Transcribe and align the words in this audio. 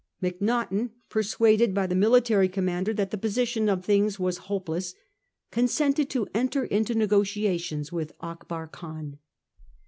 Mac 0.19 0.39
naghten, 0.39 0.89
persuaded 1.09 1.75
by 1.75 1.85
the 1.85 1.93
military 1.93 2.49
commander 2.49 2.91
that 2.91 3.11
the 3.11 3.19
position 3.19 3.69
of 3.69 3.85
things 3.85 4.17
was 4.19 4.39
hopeless, 4.49 4.95
consented 5.51 6.09
to 6.09 6.27
enter 6.33 6.63
into 6.65 6.95
negotiations 6.95 7.91
with 7.91 8.11
Akbar 8.19 8.65
Khan. 8.65 9.19